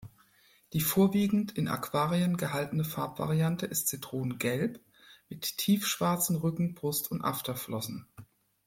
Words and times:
Die 0.73 0.81
vorwiegend 0.81 1.55
in 1.55 1.67
Aquarien 1.67 2.35
gehaltene 2.35 2.83
Farbvariante 2.83 3.67
ist 3.67 3.87
zitronengelb 3.87 4.81
mit 5.29 5.59
tiefschwarzen 5.59 6.37
Rücken-, 6.37 6.73
Brust- 6.73 7.11
und 7.11 7.21
Afterflossen. 7.21 8.07